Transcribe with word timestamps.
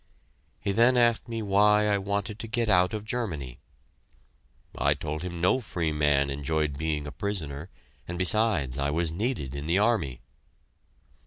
He 0.61 0.71
then 0.71 0.97
asked 0.97 1.27
me 1.29 1.43
why 1.43 1.85
I 1.87 1.99
wanted 1.99 2.39
to 2.39 2.47
get 2.47 2.69
out 2.69 2.95
of 2.95 3.05
Germany. 3.05 3.59
I 4.75 4.95
told 4.95 5.21
him 5.21 5.39
no 5.39 5.59
free 5.59 5.91
man 5.91 6.31
enjoyed 6.31 6.75
being 6.75 7.05
a 7.05 7.11
prisoner, 7.11 7.69
and 8.07 8.17
besides, 8.17 8.79
I 8.79 8.89
was 8.89 9.11
needed 9.11 9.53
in 9.53 9.67
the 9.67 9.77
army. 9.77 10.21